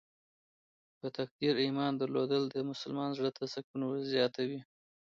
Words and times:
په 0.99 1.07
تقدیر 1.17 1.55
ایمان 1.65 1.93
درلودل 1.95 2.43
د 2.49 2.57
مسلمان 2.69 3.09
زړه 3.17 3.29
ته 3.37 3.43
سکون 3.53 3.81
زیاتوي. 4.13 4.61